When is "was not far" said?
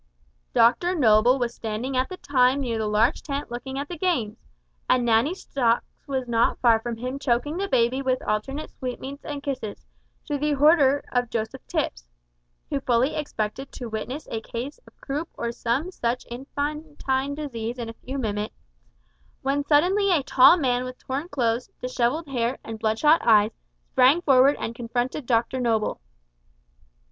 6.07-6.79